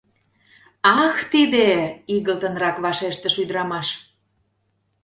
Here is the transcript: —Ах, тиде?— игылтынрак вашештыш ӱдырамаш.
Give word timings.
—Ах, 1.03 1.17
тиде?— 1.31 1.69
игылтынрак 2.15 2.77
вашештыш 2.85 3.35
ӱдырамаш. 3.41 3.87